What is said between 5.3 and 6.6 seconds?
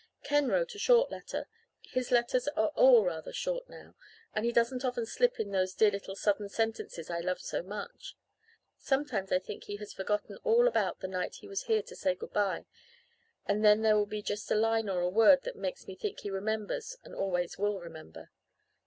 in those dear little sudden